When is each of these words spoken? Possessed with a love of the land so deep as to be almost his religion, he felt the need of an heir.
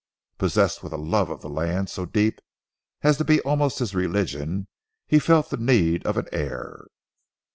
Possessed 0.39 0.81
with 0.81 0.93
a 0.93 0.97
love 0.97 1.29
of 1.29 1.41
the 1.41 1.47
land 1.47 1.87
so 1.87 2.07
deep 2.07 2.41
as 3.03 3.17
to 3.19 3.23
be 3.23 3.39
almost 3.41 3.77
his 3.77 3.93
religion, 3.93 4.65
he 5.05 5.19
felt 5.19 5.51
the 5.51 5.57
need 5.57 6.07
of 6.07 6.17
an 6.17 6.25
heir. 6.31 6.87